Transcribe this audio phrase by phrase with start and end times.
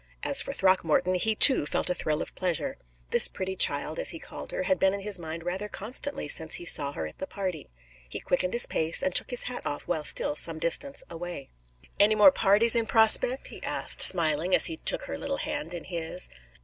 [0.23, 2.75] As for Throckmorton, he too felt a thrill of pleasure.
[3.11, 6.55] This pretty child, as he called her, had been in his mind rather constantly since
[6.55, 7.69] he saw her at the party.
[8.09, 11.51] He quickened his pace, and took his hat off while still some distance away.
[11.99, 15.83] "Any more parties in prospect?" he asked, smiling, as he took her little hand in
[15.83, 16.29] his.